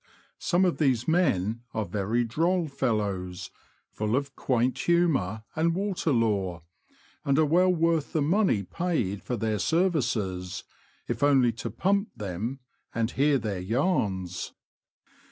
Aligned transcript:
Some 0.39 0.65
of 0.65 0.79
these 0.79 1.07
men 1.07 1.61
are 1.75 1.85
very 1.85 2.23
droll 2.23 2.67
fellows— 2.67 3.51
full 3.91 4.15
of 4.15 4.35
quaint 4.35 4.79
humour 4.79 5.43
and 5.55 5.75
w^ater 5.75 6.11
lore, 6.19 6.63
and 7.23 7.37
are 7.37 7.45
well 7.45 7.69
worth 7.69 8.11
the 8.11 8.21
money 8.23 8.63
paid 8.63 9.21
for 9.21 9.37
their 9.37 9.59
services, 9.59 10.63
if 11.07 11.21
only 11.21 11.51
to'' 11.51 11.69
pump" 11.85 12.09
them, 12.17 12.61
and 12.95 13.11
hear 13.11 13.37
their 13.37 13.59
yarns. 13.61 14.53